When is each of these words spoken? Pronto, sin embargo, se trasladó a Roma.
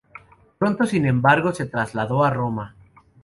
Pronto, 0.57 0.87
sin 0.87 1.05
embargo, 1.05 1.53
se 1.53 1.67
trasladó 1.67 2.23
a 2.23 2.31
Roma. 2.31 2.75